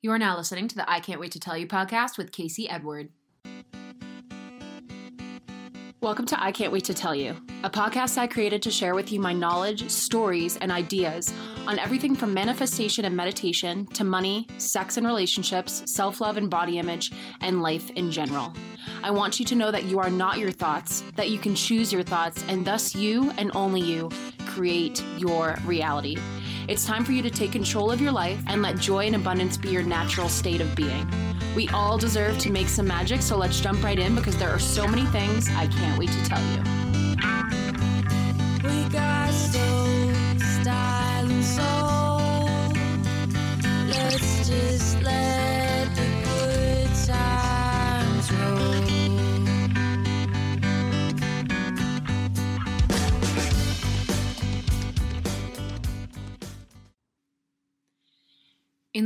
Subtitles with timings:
[0.00, 2.70] You are now listening to the I Can't Wait to Tell You podcast with Casey
[2.70, 3.08] Edward.
[6.00, 9.10] Welcome to I Can't Wait to Tell You, a podcast I created to share with
[9.10, 11.34] you my knowledge, stories, and ideas
[11.66, 16.78] on everything from manifestation and meditation to money, sex and relationships, self love and body
[16.78, 17.10] image,
[17.40, 18.54] and life in general.
[19.02, 21.92] I want you to know that you are not your thoughts, that you can choose
[21.92, 24.10] your thoughts, and thus you and only you
[24.46, 26.16] create your reality.
[26.68, 29.56] It's time for you to take control of your life and let joy and abundance
[29.56, 31.08] be your natural state of being.
[31.56, 34.58] We all deserve to make some magic, so let's jump right in because there are
[34.58, 36.62] so many things I can't wait to tell you.
[44.44, 45.27] Just let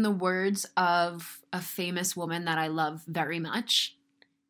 [0.02, 3.96] In the words of a famous woman that I love very much,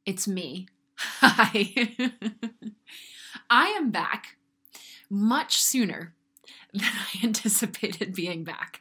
[0.06, 0.66] it's me.
[0.96, 1.90] Hi.
[3.50, 4.38] I am back
[5.10, 6.14] much sooner
[6.72, 8.80] than I anticipated being back.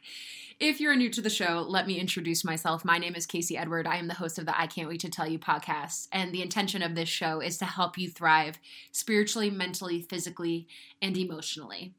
[0.58, 2.86] If you're new to the show, let me introduce myself.
[2.86, 3.86] My name is Casey Edward.
[3.86, 6.08] I am the host of the I Can't Wait to Tell You podcast.
[6.10, 8.58] And the intention of this show is to help you thrive
[8.92, 10.68] spiritually, mentally, physically,
[11.02, 11.92] and emotionally.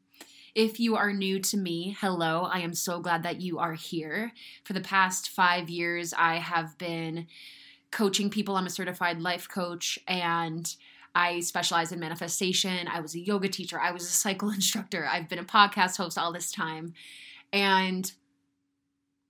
[0.56, 2.44] If you are new to me, hello.
[2.44, 4.32] I am so glad that you are here.
[4.64, 7.26] For the past five years, I have been
[7.90, 8.56] coaching people.
[8.56, 10.76] I'm a certified life coach and
[11.16, 12.88] I specialize in manifestation.
[12.88, 13.80] I was a yoga teacher.
[13.80, 15.08] I was a cycle instructor.
[15.10, 16.94] I've been a podcast host all this time.
[17.52, 18.12] And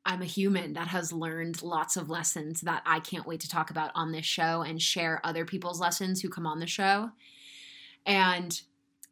[0.06, 3.70] I'm a human that has learned lots of lessons that I can't wait to talk
[3.70, 7.12] about on this show and share other people's lessons who come on the show.
[8.06, 8.62] And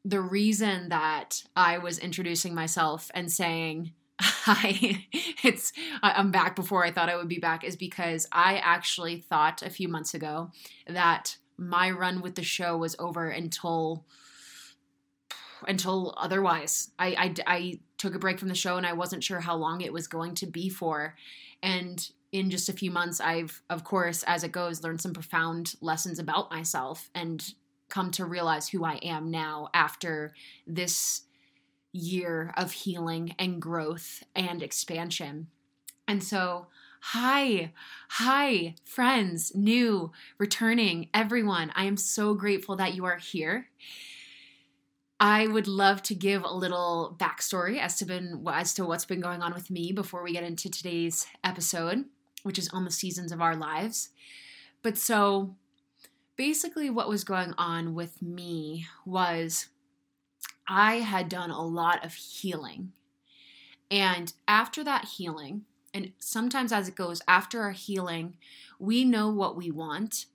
[0.03, 5.07] the reason that I was introducing myself and saying, Hi,
[5.43, 9.61] it's I'm back before I thought I would be back is because I actually thought
[9.61, 10.51] a few months ago
[10.87, 14.05] that my run with the show was over until
[15.67, 16.91] until otherwise.
[16.97, 19.81] I, I I took a break from the show and I wasn't sure how long
[19.81, 21.15] it was going to be for,
[21.61, 25.75] and in just a few months, I've of course, as it goes, learned some profound
[25.81, 27.53] lessons about myself and
[27.91, 30.33] come to realize who I am now after
[30.65, 31.21] this
[31.93, 35.47] year of healing and growth and expansion.
[36.07, 36.67] And so,
[37.01, 37.73] hi,
[38.09, 41.71] hi, friends, new, returning, everyone.
[41.75, 43.67] I am so grateful that you are here.
[45.19, 49.21] I would love to give a little backstory as to been as to what's been
[49.21, 52.05] going on with me before we get into today's episode,
[52.41, 54.09] which is on the seasons of our lives.
[54.81, 55.55] But so
[56.35, 59.67] basically what was going on with me was
[60.67, 62.93] I had done a lot of healing.
[63.89, 68.37] And after that healing, and sometimes as it goes, after our healing,
[68.79, 70.27] we know what we want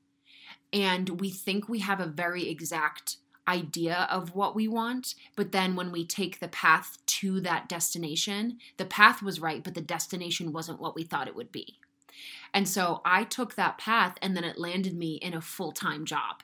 [0.73, 3.17] and we think we have a very exact
[3.49, 5.15] idea of what we want.
[5.37, 9.75] But then when we take the path to that destination, the path was right, but
[9.75, 11.79] the destination wasn't what we thought it would be.
[12.55, 16.43] And so I took that path and then it landed me in a full-time job.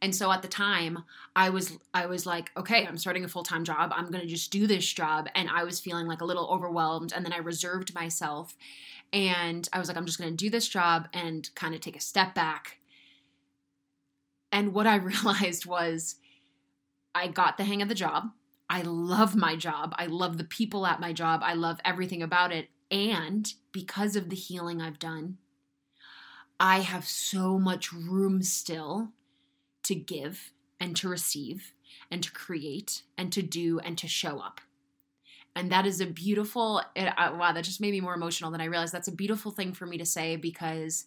[0.00, 1.04] And so at the time,
[1.36, 3.92] I was I was like, okay, I'm starting a full-time job.
[3.94, 7.12] I'm going to just do this job and I was feeling like a little overwhelmed
[7.14, 8.56] and then I reserved myself
[9.12, 11.96] and I was like I'm just going to do this job and kind of take
[11.96, 12.78] a step back.
[14.50, 16.16] And what I realized was
[17.14, 18.30] I got the hang of the job.
[18.68, 19.94] I love my job.
[19.98, 21.42] I love the people at my job.
[21.44, 22.68] I love everything about it.
[22.92, 25.38] And because of the healing I've done,
[26.60, 29.08] I have so much room still
[29.84, 31.72] to give and to receive
[32.10, 34.60] and to create and to do and to show up.
[35.56, 38.66] And that is a beautiful, it, wow, that just made me more emotional than I
[38.66, 38.92] realized.
[38.92, 41.06] That's a beautiful thing for me to say because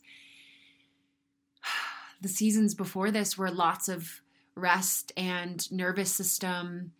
[2.21, 4.21] the seasons before this were lots of
[4.55, 6.93] rest and nervous system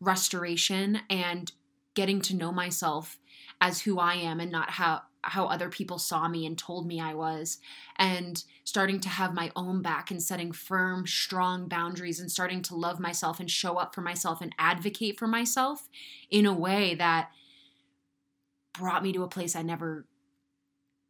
[0.00, 1.52] restoration and
[1.94, 3.18] getting to know myself
[3.62, 7.00] as who I am and not how how other people saw me and told me
[7.00, 7.58] I was
[7.94, 12.74] and starting to have my own back and setting firm strong boundaries and starting to
[12.74, 15.88] love myself and show up for myself and advocate for myself
[16.28, 17.30] in a way that
[18.76, 20.06] brought me to a place I never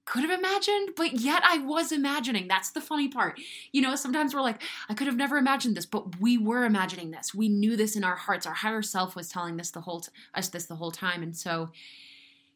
[0.05, 2.49] could have imagined, but yet I was imagining.
[2.49, 3.41] That's the funny part.
[3.71, 4.61] You know, sometimes we're like,
[4.91, 7.32] I could have never imagined this, but we were imagining this.
[7.32, 8.44] We knew this in our hearts.
[8.44, 11.23] Our higher self was telling this the whole t- us this the whole time.
[11.23, 11.71] And so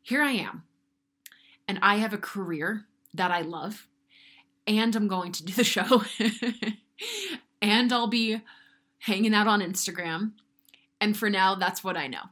[0.07, 0.63] here I am.
[1.67, 3.89] And I have a career that I love.
[4.65, 6.05] And I'm going to do the show.
[7.61, 8.41] and I'll be
[9.01, 10.35] hanging out on Instagram.
[11.01, 12.23] And for now, that's what I know.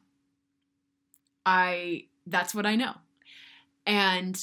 [1.44, 2.94] I that's what I know.
[3.84, 4.40] And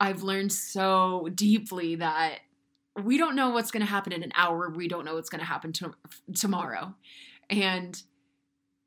[0.00, 2.38] I've learned so deeply that
[3.02, 4.70] we don't know what's going to happen in an hour.
[4.70, 5.92] We don't know what's going to happen to,
[6.34, 6.94] tomorrow.
[7.50, 8.02] And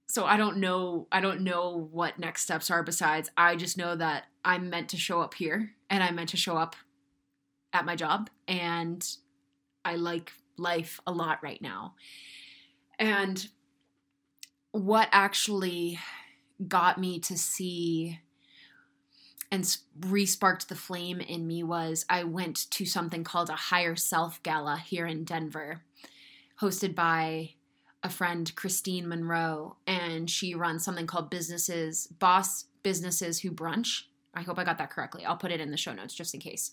[0.09, 3.95] so I don't know I don't know what next steps are besides I just know
[3.95, 6.75] that I'm meant to show up here and I'm meant to show up
[7.73, 9.07] at my job and
[9.85, 11.95] I like life a lot right now.
[12.97, 13.47] And
[14.71, 15.99] what actually
[16.67, 18.19] got me to see
[19.51, 24.43] and re-sparked the flame in me was I went to something called a higher self
[24.43, 25.81] gala here in Denver
[26.61, 27.51] hosted by
[28.03, 34.03] a friend Christine Monroe and she runs something called businesses boss businesses who brunch.
[34.33, 35.25] I hope I got that correctly.
[35.25, 36.71] I'll put it in the show notes just in case.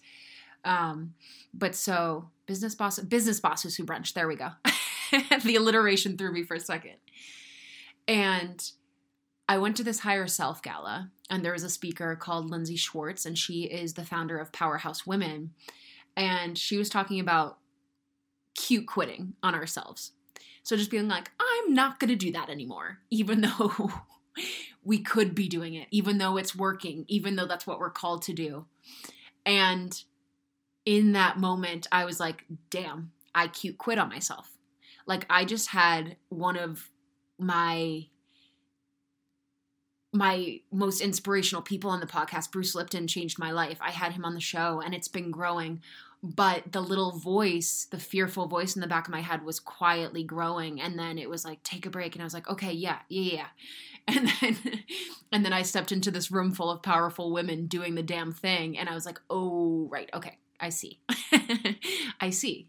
[0.65, 1.15] Um,
[1.53, 4.13] but so business boss business bosses who brunch.
[4.13, 4.51] There we go.
[5.45, 6.97] The alliteration threw me for a second.
[8.09, 8.71] And
[9.49, 13.25] I went to this higher self gala, and there was a speaker called Lindsay Schwartz,
[13.27, 15.53] and she is the founder of Powerhouse Women.
[16.17, 17.59] And she was talking about
[18.55, 20.13] cute quitting on ourselves.
[20.67, 23.93] So just being like, I'm not going to do that anymore, even though
[24.83, 28.23] we could be doing it, even though it's working, even though that's what we're called
[28.23, 28.67] to do.
[29.45, 29.97] And
[30.85, 34.51] in that moment, I was like, damn, I cute quit on myself.
[35.07, 36.91] Like, I just had one of
[37.39, 38.09] my
[40.13, 43.79] my most inspirational people on the podcast, Bruce Lipton, changed my life.
[43.81, 45.83] I had him on the show and it's been growing.
[46.23, 50.25] But the little voice, the fearful voice in the back of my head was quietly
[50.25, 50.81] growing.
[50.81, 52.15] And then it was like, take a break.
[52.15, 53.47] And I was like, okay, yeah, yeah, yeah.
[54.09, 54.85] And then
[55.33, 58.79] and then I stepped into this room full of powerful women doing the damn thing.
[58.79, 61.01] And I was like, oh, right, okay, I see.
[62.21, 62.69] I see.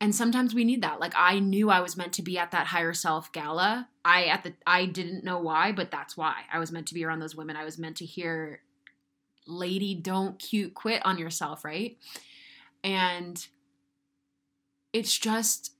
[0.00, 1.00] And sometimes we need that.
[1.00, 3.88] Like I knew I was meant to be at that higher self gala.
[4.04, 6.34] I at the I didn't know why, but that's why.
[6.52, 7.56] I was meant to be around those women.
[7.56, 8.60] I was meant to hear
[9.46, 11.96] lady don't cute quit on yourself, right?
[12.82, 13.46] And
[14.92, 15.72] it's just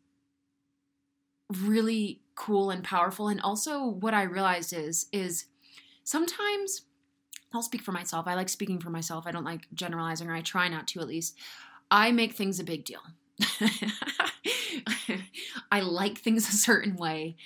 [1.63, 5.47] really cool and powerful and also what I realized is is
[6.05, 6.83] sometimes
[7.53, 8.27] I'll speak for myself.
[8.27, 9.27] I like speaking for myself.
[9.27, 11.37] I don't like generalizing or I try not to at least.
[11.91, 13.01] I make things a big deal.
[15.73, 17.37] I like things a certain way.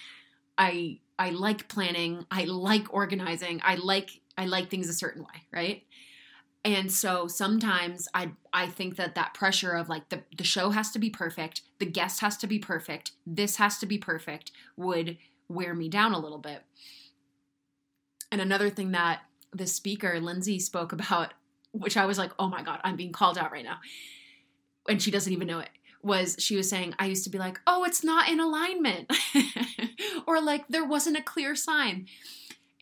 [0.58, 2.26] I I like planning.
[2.30, 3.60] I like organizing.
[3.62, 5.84] I like I like things a certain way, right?
[6.64, 10.90] And so sometimes I I think that that pressure of like the the show has
[10.92, 15.18] to be perfect, the guest has to be perfect, this has to be perfect would
[15.48, 16.62] wear me down a little bit.
[18.30, 19.22] And another thing that
[19.52, 21.34] the speaker Lindsay spoke about
[21.72, 23.78] which I was like, "Oh my god, I'm being called out right now."
[24.88, 25.70] And she doesn't even know it
[26.02, 29.10] was she was saying I used to be like, "Oh, it's not in alignment."
[30.26, 32.06] or like there wasn't a clear sign.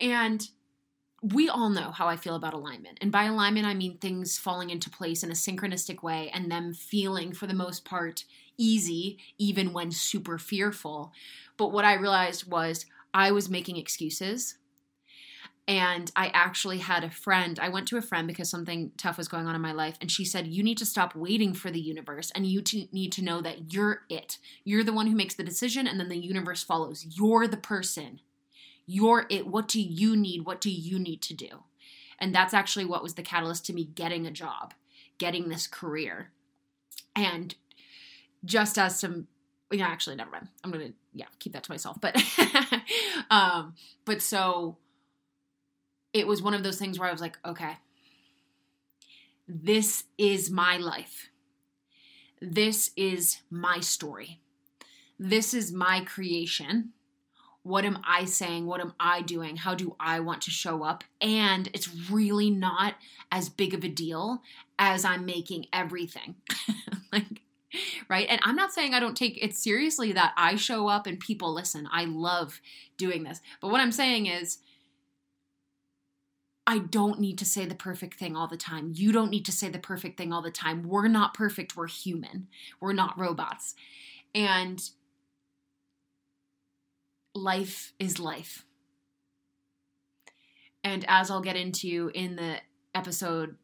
[0.00, 0.46] And
[1.22, 2.98] we all know how I feel about alignment.
[3.00, 6.72] And by alignment, I mean things falling into place in a synchronistic way and them
[6.72, 8.24] feeling, for the most part,
[8.56, 11.12] easy, even when super fearful.
[11.56, 14.56] But what I realized was I was making excuses
[15.68, 17.58] and I actually had a friend.
[17.60, 19.96] I went to a friend because something tough was going on in my life.
[20.00, 23.12] And she said, You need to stop waiting for the universe and you t- need
[23.12, 24.38] to know that you're it.
[24.64, 27.06] You're the one who makes the decision and then the universe follows.
[27.08, 28.20] You're the person.
[28.92, 29.46] You're it.
[29.46, 30.44] What do you need?
[30.44, 31.62] What do you need to do?
[32.18, 34.74] And that's actually what was the catalyst to me getting a job,
[35.16, 36.32] getting this career.
[37.14, 37.54] And
[38.44, 39.28] just as some
[39.70, 40.48] yeah, actually never mind.
[40.64, 41.98] I'm gonna yeah, keep that to myself.
[42.00, 42.20] But
[43.30, 44.76] um, but so
[46.12, 47.76] it was one of those things where I was like, okay,
[49.46, 51.30] this is my life.
[52.42, 54.40] This is my story.
[55.16, 56.92] This is my creation.
[57.62, 58.66] What am I saying?
[58.66, 59.56] What am I doing?
[59.56, 61.04] How do I want to show up?
[61.20, 62.94] And it's really not
[63.30, 64.42] as big of a deal
[64.78, 66.36] as I'm making everything.
[67.12, 67.42] like,
[68.08, 68.26] right?
[68.30, 71.52] And I'm not saying I don't take it seriously that I show up and people
[71.52, 71.88] listen.
[71.92, 72.60] I love
[72.96, 73.40] doing this.
[73.60, 74.58] But what I'm saying is,
[76.66, 78.92] I don't need to say the perfect thing all the time.
[78.94, 80.84] You don't need to say the perfect thing all the time.
[80.84, 81.76] We're not perfect.
[81.76, 82.46] We're human.
[82.80, 83.74] We're not robots.
[84.34, 84.80] And
[87.34, 88.64] life is life.
[90.82, 92.56] And as I'll get into in the
[92.94, 93.56] episode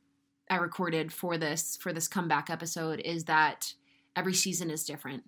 [0.48, 3.74] I recorded for this for this comeback episode is that
[4.14, 5.24] every season is different.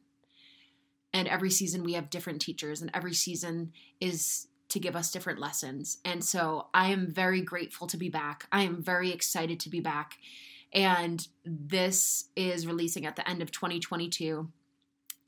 [1.12, 5.40] And every season we have different teachers and every season is to give us different
[5.40, 5.98] lessons.
[6.04, 8.46] And so I am very grateful to be back.
[8.52, 10.18] I am very excited to be back.
[10.72, 14.48] And this is releasing at the end of 2022.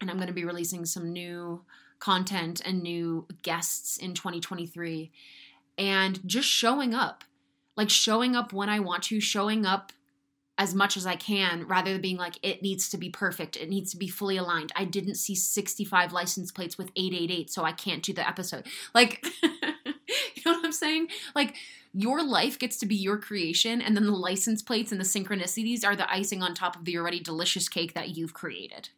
[0.00, 1.64] And I'm going to be releasing some new
[2.00, 5.12] content and new guests in 2023.
[5.78, 7.24] And just showing up,
[7.76, 9.92] like showing up when I want to, showing up
[10.60, 13.56] as much as I can rather than being like, it needs to be perfect.
[13.56, 14.72] It needs to be fully aligned.
[14.76, 18.66] I didn't see 65 license plates with 888, so I can't do the episode.
[18.94, 21.08] Like, you know what I'm saying?
[21.34, 21.56] Like,
[21.94, 25.82] your life gets to be your creation, and then the license plates and the synchronicities
[25.82, 28.90] are the icing on top of the already delicious cake that you've created.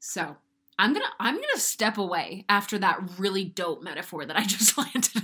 [0.00, 0.38] So,
[0.80, 5.22] I'm gonna I'm gonna step away after that really dope metaphor that I just landed.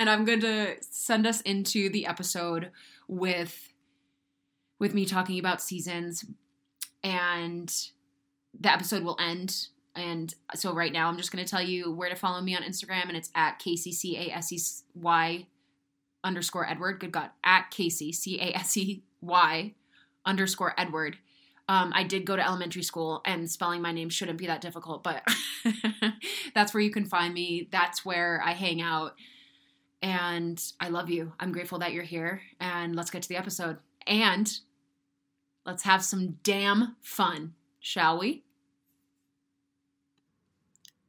[0.00, 2.72] and I'm going to send us into the episode
[3.06, 3.72] with
[4.80, 6.24] with me talking about seasons.
[7.04, 7.72] And
[8.58, 9.68] the episode will end.
[9.94, 12.62] And so right now i'm just going to tell you where to follow me on
[12.62, 15.46] instagram and it's at kccasey
[16.24, 17.00] underscore edward.
[17.00, 19.74] Good god at casey c-a-s-e-y
[20.24, 21.18] underscore edward
[21.68, 25.02] um, i did go to elementary school and spelling my name shouldn't be that difficult
[25.02, 25.22] but
[26.54, 29.14] that's where you can find me that's where i hang out
[30.02, 31.32] and I love you.
[31.40, 32.42] I'm grateful that you're here.
[32.60, 33.78] And let's get to the episode.
[34.06, 34.50] And
[35.66, 38.44] let's have some damn fun, shall we?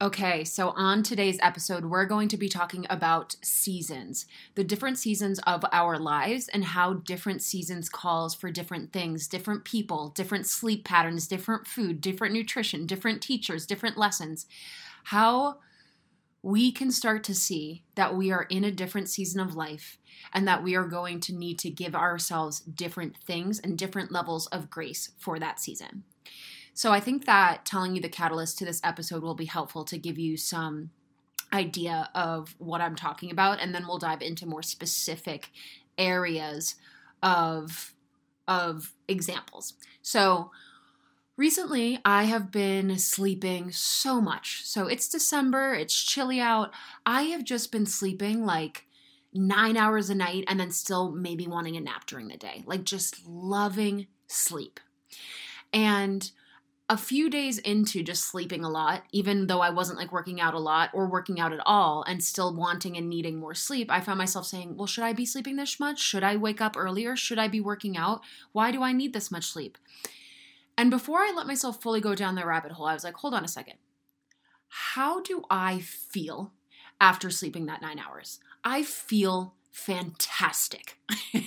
[0.02, 5.40] Okay, so on today's episode, we're going to be talking about seasons, the different seasons
[5.40, 10.86] of our lives, and how different seasons calls for different things, different people, different sleep
[10.86, 14.46] patterns, different food, different nutrition, different teachers, different lessons.
[15.04, 15.58] How
[16.44, 19.98] we can start to see that we are in a different season of life
[20.32, 24.48] and that we are going to need to give ourselves different things and different levels
[24.48, 26.06] of grace for that season.
[26.74, 29.98] So I think that telling you the catalyst to this episode will be helpful to
[29.98, 30.92] give you some
[31.52, 35.50] idea of what I'm talking about and then we'll dive into more specific
[35.98, 36.76] areas
[37.24, 37.94] of
[38.48, 39.74] of examples.
[40.02, 40.52] So
[41.40, 44.64] Recently, I have been sleeping so much.
[44.66, 46.74] So it's December, it's chilly out.
[47.06, 48.88] I have just been sleeping like
[49.34, 52.84] nine hours a night and then still maybe wanting a nap during the day, like
[52.84, 54.82] just loving sleep.
[55.72, 56.30] And
[56.90, 60.56] a few days into just sleeping a lot, even though I wasn't like working out
[60.56, 64.02] a lot or working out at all and still wanting and needing more sleep, I
[64.02, 66.00] found myself saying, Well, should I be sleeping this much?
[66.02, 67.16] Should I wake up earlier?
[67.16, 68.22] Should I be working out?
[68.54, 69.78] Why do I need this much sleep?
[70.78, 73.36] And before I let myself fully go down the rabbit hole, I was like, hold
[73.36, 73.76] on a second.
[74.68, 76.54] How do I feel
[77.00, 78.40] after sleeping that nine hours?
[78.64, 80.98] I feel fantastic,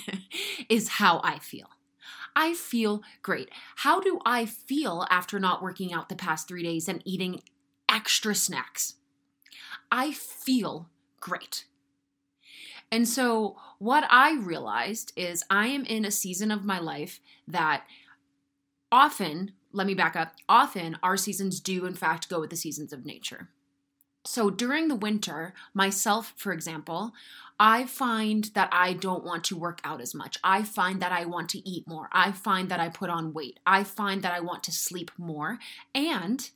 [0.68, 1.68] is how I feel.
[2.34, 3.50] I feel great.
[3.76, 7.42] How do I feel after not working out the past three days and eating
[7.88, 8.94] extra snacks?
[9.90, 10.88] I feel
[11.20, 11.66] great.
[12.90, 17.84] And so, what I realized is I am in a season of my life that
[18.90, 22.92] often, let me back up, often our seasons do, in fact, go with the seasons
[22.92, 23.48] of nature.
[24.24, 27.12] So during the winter, myself, for example,
[27.58, 30.38] I find that I don't want to work out as much.
[30.44, 32.08] I find that I want to eat more.
[32.12, 33.58] I find that I put on weight.
[33.66, 35.58] I find that I want to sleep more.
[35.94, 36.48] And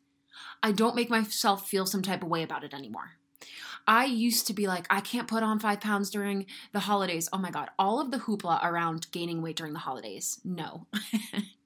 [0.63, 3.13] I don't make myself feel some type of way about it anymore.
[3.87, 7.29] I used to be like, I can't put on five pounds during the holidays.
[7.33, 10.41] Oh my God, all of the hoopla around gaining weight during the holidays.
[10.45, 10.87] No.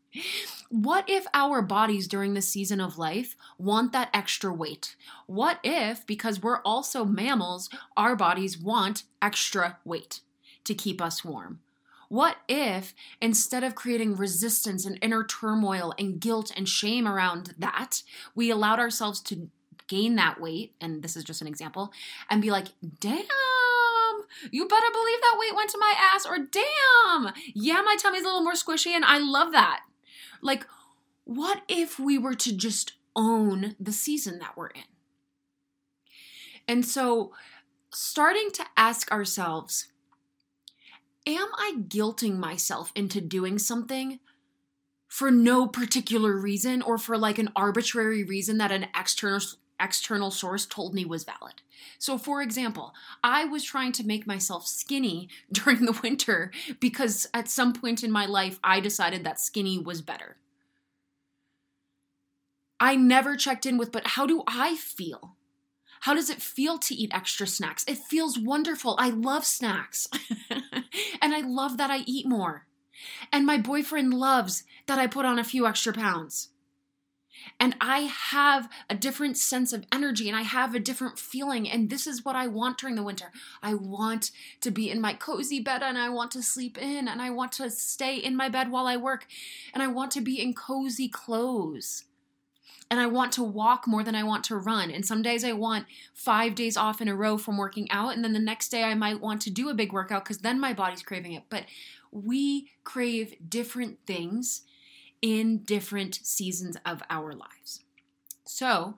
[0.69, 4.97] What if our bodies during the season of life want that extra weight?
[5.27, 10.21] What if, because we're also mammals, our bodies want extra weight
[10.65, 11.61] to keep us warm?
[12.09, 18.03] What if, instead of creating resistance and inner turmoil and guilt and shame around that,
[18.35, 19.49] we allowed ourselves to
[19.87, 21.93] gain that weight, and this is just an example,
[22.29, 23.25] and be like, damn,
[24.51, 28.27] you better believe that weight went to my ass, or damn, yeah, my tummy's a
[28.27, 29.83] little more squishy, and I love that.
[30.43, 30.67] Like,
[31.25, 34.83] what if we were to just own the season that we're in?
[36.67, 37.33] And so,
[37.93, 39.89] starting to ask ourselves,
[41.27, 44.21] am I guilting myself into doing something
[45.09, 49.41] for no particular reason or for like an arbitrary reason that an external
[49.81, 51.63] external source told me was valid.
[51.99, 52.95] So, for example,
[53.25, 58.11] I was trying to make myself skinny during the winter because at some point in
[58.11, 60.37] my life I decided that skinny was better.
[62.79, 65.37] I never checked in with, but how do I feel?
[66.01, 67.85] How does it feel to eat extra snacks?
[67.87, 68.97] It feels wonderful.
[68.99, 70.09] I love snacks.
[71.21, 72.67] and I love that I eat more.
[73.31, 76.49] And my boyfriend loves that I put on a few extra pounds.
[77.59, 81.69] And I have a different sense of energy and I have a different feeling.
[81.69, 83.31] And this is what I want during the winter.
[83.63, 87.21] I want to be in my cozy bed and I want to sleep in and
[87.21, 89.27] I want to stay in my bed while I work
[89.73, 92.05] and I want to be in cozy clothes.
[92.93, 94.91] And I want to walk more than I want to run.
[94.91, 98.17] And some days I want five days off in a row from working out.
[98.17, 100.59] And then the next day I might want to do a big workout because then
[100.59, 101.45] my body's craving it.
[101.49, 101.67] But
[102.11, 104.63] we crave different things
[105.23, 107.81] in different seasons of our lives.
[108.45, 108.95] So,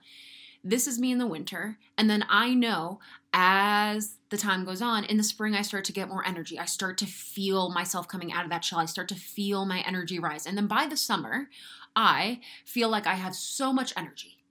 [0.64, 1.78] this is me in the winter.
[1.98, 3.00] And then I know
[3.32, 6.58] as the time goes on, in the spring, I start to get more energy.
[6.58, 8.78] I start to feel myself coming out of that shell.
[8.78, 10.46] I start to feel my energy rise.
[10.46, 11.48] And then by the summer,
[11.96, 14.41] I feel like I have so much energy.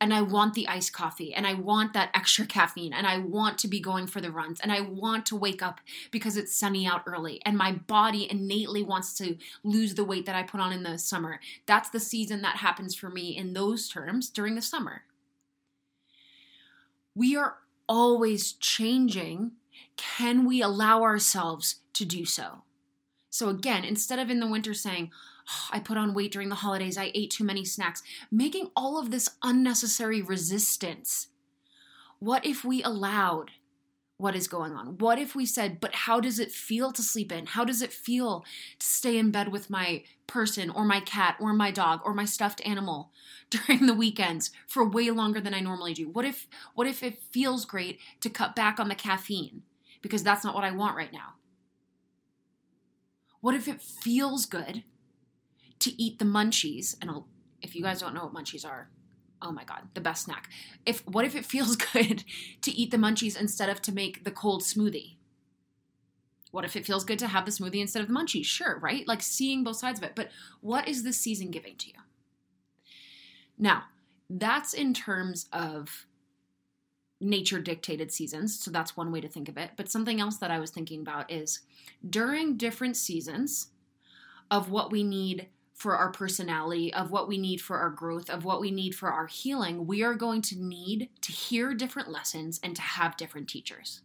[0.00, 3.58] And I want the iced coffee, and I want that extra caffeine, and I want
[3.58, 6.86] to be going for the runs, and I want to wake up because it's sunny
[6.86, 10.72] out early, and my body innately wants to lose the weight that I put on
[10.72, 11.40] in the summer.
[11.66, 15.02] That's the season that happens for me in those terms during the summer
[17.16, 17.56] we are
[17.88, 19.52] always changing.
[19.96, 22.62] Can we allow ourselves to do so?
[23.30, 25.10] So, again, instead of in the winter saying,
[25.50, 28.98] oh, I put on weight during the holidays, I ate too many snacks, making all
[28.98, 31.28] of this unnecessary resistance,
[32.18, 33.50] what if we allowed
[34.18, 34.96] what is going on?
[34.98, 37.46] What if we said, but how does it feel to sleep in?
[37.46, 38.44] How does it feel
[38.78, 42.24] to stay in bed with my person or my cat or my dog or my
[42.24, 43.12] stuffed animal
[43.50, 46.08] during the weekends for way longer than I normally do?
[46.08, 49.62] What if what if it feels great to cut back on the caffeine
[50.00, 51.34] because that's not what I want right now?
[53.42, 54.82] What if it feels good
[55.80, 56.96] to eat the munchies?
[57.00, 57.26] And I'll,
[57.62, 58.90] if you guys don't know what munchies are,
[59.42, 60.48] oh my god, the best snack.
[60.84, 62.24] If what if it feels good
[62.62, 65.16] to eat the munchies instead of to make the cold smoothie?
[66.50, 68.46] What if it feels good to have the smoothie instead of the munchies?
[68.46, 69.06] Sure, right?
[69.06, 70.12] Like seeing both sides of it.
[70.14, 70.30] But
[70.60, 71.94] what is this season giving to you?
[73.58, 73.84] Now,
[74.30, 76.06] that's in terms of
[77.20, 78.58] nature dictated seasons.
[78.58, 79.70] So that's one way to think of it.
[79.76, 81.60] But something else that I was thinking about is
[82.08, 83.68] during different seasons
[84.50, 88.44] of what we need for our personality, of what we need for our growth, of
[88.44, 92.58] what we need for our healing, we are going to need to hear different lessons
[92.62, 94.00] and to have different teachers.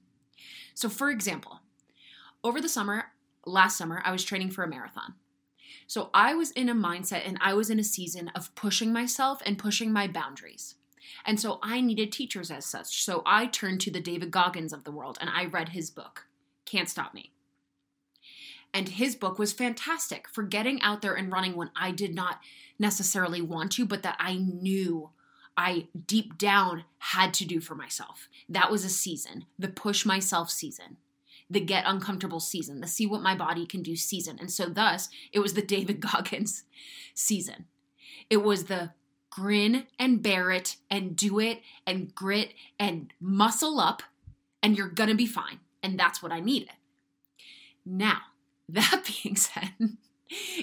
[0.74, 1.62] So, for example,
[2.44, 3.06] over the summer,
[3.46, 5.14] last summer, I was training for a marathon.
[5.88, 9.42] So, I was in a mindset and I was in a season of pushing myself
[9.46, 10.76] and pushing my boundaries.
[11.26, 13.04] And so I needed teachers as such.
[13.04, 16.28] So I turned to the David Goggins of the world and I read his book,
[16.66, 17.32] Can't Stop Me.
[18.74, 22.40] And his book was fantastic for getting out there and running when I did not
[22.80, 25.10] necessarily want to, but that I knew
[25.58, 28.30] I deep down had to do for myself.
[28.48, 30.98] That was a season, the push myself season,
[31.50, 34.38] the get uncomfortable season, the see what my body can do season.
[34.40, 36.64] And so, thus, it was the David Goggins
[37.14, 37.66] season.
[38.30, 38.92] It was the
[39.30, 44.04] grin and bear it and do it and grit and muscle up,
[44.64, 45.60] and you're gonna be fine.
[45.84, 46.70] And that's what I needed.
[47.86, 48.20] Now,
[48.74, 49.98] that being said,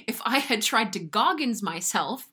[0.06, 2.28] if I had tried to Goggins myself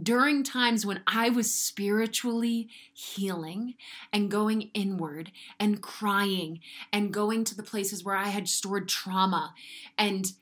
[0.00, 3.74] during times when I was spiritually healing
[4.12, 6.60] and going inward and crying
[6.92, 9.54] and going to the places where I had stored trauma
[9.98, 10.32] and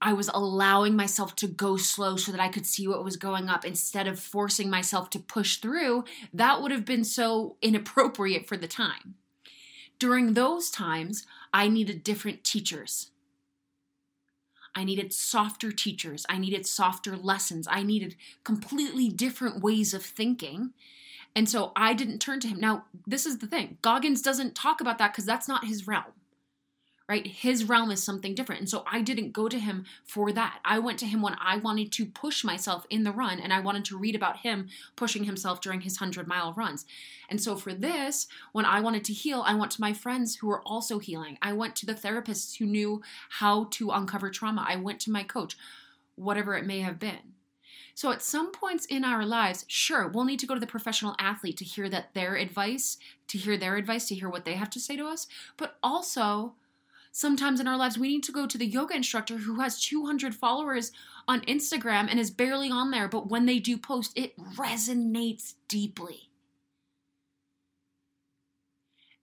[0.00, 3.48] I was allowing myself to go slow so that I could see what was going
[3.48, 8.58] up instead of forcing myself to push through, that would have been so inappropriate for
[8.58, 9.14] the time.
[9.98, 13.12] During those times, I needed different teachers.
[14.74, 16.26] I needed softer teachers.
[16.28, 17.66] I needed softer lessons.
[17.70, 20.72] I needed completely different ways of thinking.
[21.36, 22.60] And so I didn't turn to him.
[22.60, 26.12] Now, this is the thing Goggins doesn't talk about that because that's not his realm
[27.08, 27.26] right?
[27.26, 28.60] His realm is something different.
[28.60, 30.60] And so I didn't go to him for that.
[30.64, 33.60] I went to him when I wanted to push myself in the run and I
[33.60, 36.86] wanted to read about him pushing himself during his 100 mile runs.
[37.28, 40.46] And so for this, when I wanted to heal, I went to my friends who
[40.46, 41.36] were also healing.
[41.42, 44.64] I went to the therapists who knew how to uncover trauma.
[44.66, 45.56] I went to my coach,
[46.16, 47.34] whatever it may have been.
[47.94, 51.14] So at some points in our lives, sure, we'll need to go to the professional
[51.18, 54.70] athlete to hear that their advice, to hear their advice, to hear what they have
[54.70, 56.54] to say to us, but also
[57.16, 60.34] sometimes in our lives we need to go to the yoga instructor who has 200
[60.34, 60.90] followers
[61.28, 66.28] on Instagram and is barely on there, but when they do post, it resonates deeply.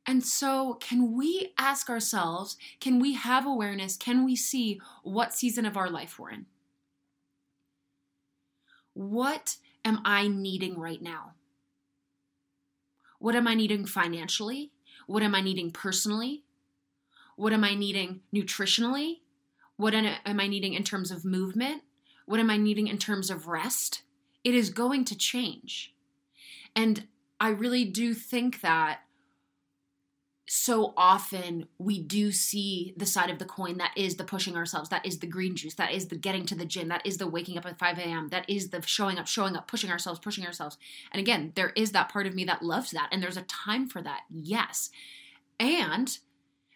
[0.07, 3.97] And so, can we ask ourselves, can we have awareness?
[3.97, 6.45] Can we see what season of our life we're in?
[8.93, 11.33] What am I needing right now?
[13.19, 14.71] What am I needing financially?
[15.07, 16.43] What am I needing personally?
[17.41, 19.21] What am I needing nutritionally?
[19.75, 21.81] What am I needing in terms of movement?
[22.27, 24.03] What am I needing in terms of rest?
[24.43, 25.91] It is going to change.
[26.75, 27.07] And
[27.39, 28.99] I really do think that
[30.47, 34.89] so often we do see the side of the coin that is the pushing ourselves,
[34.89, 37.27] that is the green juice, that is the getting to the gym, that is the
[37.27, 40.45] waking up at 5 a.m., that is the showing up, showing up, pushing ourselves, pushing
[40.45, 40.77] ourselves.
[41.11, 43.09] And again, there is that part of me that loves that.
[43.11, 44.91] And there's a time for that, yes.
[45.59, 46.19] And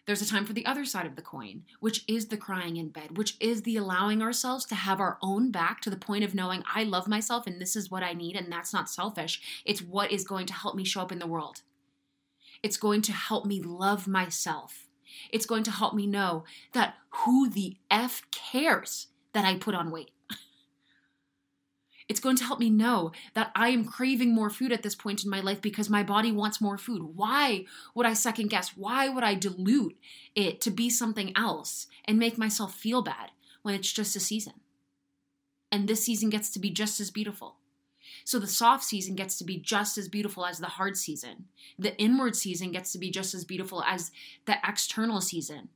[0.06, 2.88] there's a time for the other side of the coin, which is the crying in
[2.88, 6.34] bed, which is the allowing ourselves to have our own back to the point of
[6.34, 9.62] knowing I love myself and this is what I need, and that's not selfish.
[9.64, 11.62] It's what is going to help me show up in the world.
[12.62, 14.86] It's going to help me love myself.
[15.30, 19.90] It's going to help me know that who the F cares that I put on
[19.90, 20.10] weight.
[22.08, 25.24] It's going to help me know that I am craving more food at this point
[25.24, 27.16] in my life because my body wants more food.
[27.16, 27.64] Why
[27.94, 28.76] would I second guess?
[28.76, 29.96] Why would I dilute
[30.34, 33.30] it to be something else and make myself feel bad
[33.62, 34.54] when it's just a season?
[35.72, 37.56] And this season gets to be just as beautiful.
[38.24, 41.46] So the soft season gets to be just as beautiful as the hard season.
[41.78, 44.12] The inward season gets to be just as beautiful as
[44.46, 45.68] the external season,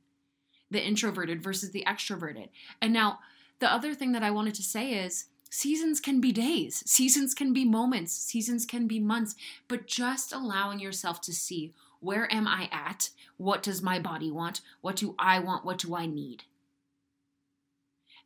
[0.69, 2.49] the introverted versus the extroverted.
[2.81, 3.19] And now,
[3.59, 7.53] the other thing that I wanted to say is seasons can be days, seasons can
[7.53, 9.35] be moments, seasons can be months,
[9.67, 13.11] but just allowing yourself to see where am I at?
[13.37, 14.61] What does my body want?
[14.79, 15.63] What do I want?
[15.63, 16.45] What do I need?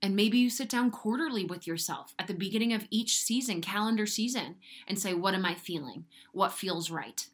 [0.01, 4.05] And maybe you sit down quarterly with yourself at the beginning of each season, calendar
[4.05, 4.55] season,
[4.87, 6.05] and say, What am I feeling?
[6.31, 7.27] What feels right?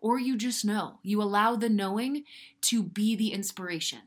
[0.00, 0.98] Or you just know.
[1.02, 2.24] You allow the knowing
[2.62, 4.00] to be the inspiration.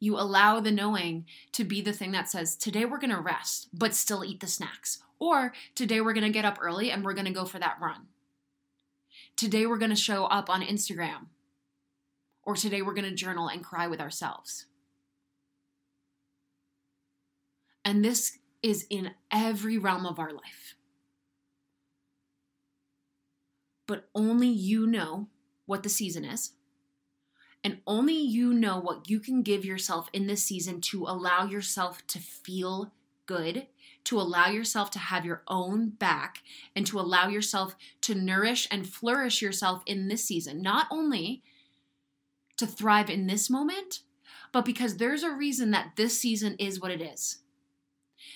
[0.00, 3.68] You allow the knowing to be the thing that says, Today we're going to rest,
[3.72, 5.02] but still eat the snacks.
[5.18, 7.76] Or today we're going to get up early and we're going to go for that
[7.80, 8.06] run.
[9.36, 11.26] Today we're going to show up on Instagram.
[12.42, 14.64] Or today we're going to journal and cry with ourselves.
[17.84, 20.74] And this is in every realm of our life.
[23.86, 25.28] But only you know
[25.66, 26.52] what the season is.
[27.62, 32.06] And only you know what you can give yourself in this season to allow yourself
[32.08, 32.92] to feel
[33.26, 33.66] good,
[34.04, 36.38] to allow yourself to have your own back,
[36.74, 40.62] and to allow yourself to nourish and flourish yourself in this season.
[40.62, 41.42] Not only
[42.56, 44.00] to thrive in this moment,
[44.52, 47.38] but because there's a reason that this season is what it is.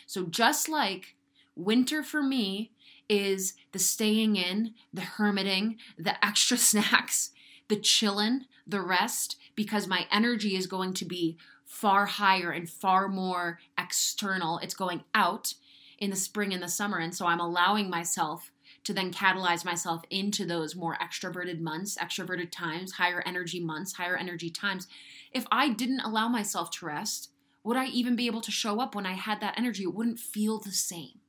[0.07, 1.17] So just like
[1.57, 2.73] winter for me
[3.09, 7.31] is the staying in, the hermiting, the extra snacks,
[7.69, 13.09] the chillin', the rest, because my energy is going to be far higher and far
[13.09, 14.59] more external.
[14.59, 15.55] It's going out
[15.99, 16.99] in the spring and the summer.
[16.99, 18.51] And so I'm allowing myself
[18.85, 24.17] to then catalyze myself into those more extroverted months, extroverted times, higher energy months, higher
[24.17, 24.87] energy times.
[25.33, 27.31] If I didn't allow myself to rest,
[27.63, 29.85] would I even be able to show up when I had that energy?
[29.85, 31.21] It wouldn't feel the same.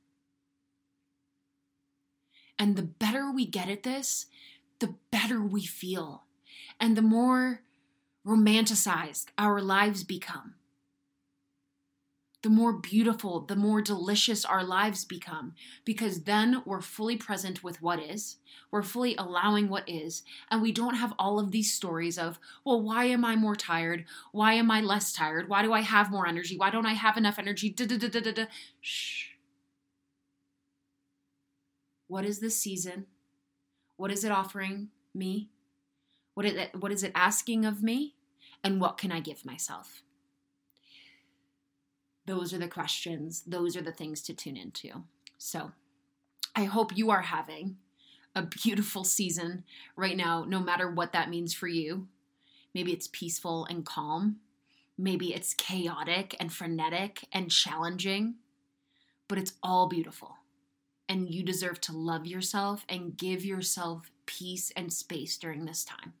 [2.58, 4.26] And the better we get at this,
[4.78, 6.24] the better we feel.
[6.78, 7.60] And the more
[8.26, 10.54] romanticized our lives become
[12.46, 15.52] the more beautiful, the more delicious our lives become,
[15.84, 18.36] because then we're fully present with what is,
[18.70, 22.80] we're fully allowing what is, and we don't have all of these stories of, well,
[22.80, 24.04] why am I more tired?
[24.30, 25.48] Why am I less tired?
[25.48, 26.56] Why do I have more energy?
[26.56, 27.68] Why don't I have enough energy?
[27.68, 28.44] Da da da da da da.
[28.80, 29.30] Shh.
[32.06, 33.06] What is this season?
[33.96, 35.48] What is it offering me?
[36.36, 38.14] What is it, what is it asking of me?
[38.62, 40.02] And what can I give myself?
[42.26, 45.04] those are the questions, those are the things to tune into.
[45.38, 45.72] So
[46.54, 47.76] I hope you are having
[48.34, 49.64] a beautiful season
[49.96, 52.08] right now, no matter what that means for you.
[52.74, 54.36] Maybe it's peaceful and calm.
[54.98, 58.36] Maybe it's chaotic and frenetic and challenging,
[59.28, 60.36] but it's all beautiful.
[61.08, 66.14] And you deserve to love yourself and give yourself peace and space during this time.